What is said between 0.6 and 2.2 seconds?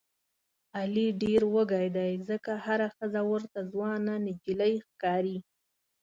علي ډېر وږی دی